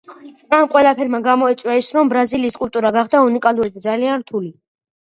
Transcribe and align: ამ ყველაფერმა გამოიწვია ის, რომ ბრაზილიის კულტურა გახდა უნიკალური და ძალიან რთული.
ამ 0.59 0.63
ყველაფერმა 0.71 1.19
გამოიწვია 1.27 1.75
ის, 1.83 1.91
რომ 1.99 2.11
ბრაზილიის 2.15 2.59
კულტურა 2.65 2.95
გახდა 2.99 3.25
უნიკალური 3.31 3.77
და 3.79 3.89
ძალიან 3.91 4.27
რთული. 4.27 4.57